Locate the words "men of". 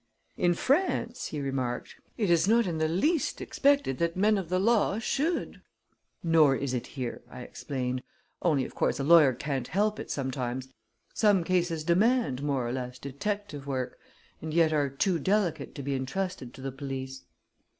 4.17-4.49